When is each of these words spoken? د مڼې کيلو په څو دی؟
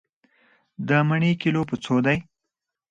د 0.87 0.89
مڼې 1.07 1.31
کيلو 1.41 1.61
په 1.69 1.75
څو 1.83 1.95
دی؟ 2.05 2.17